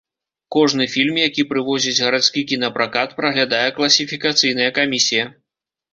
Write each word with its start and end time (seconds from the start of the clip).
Кожны 0.53 0.85
фільм, 0.93 1.19
які 1.23 1.43
прывозіць 1.51 2.01
гарадскі 2.07 2.45
кінапракат, 2.53 3.15
праглядае 3.19 3.63
класіфікацыйная 3.77 4.71
камісія. 4.79 5.33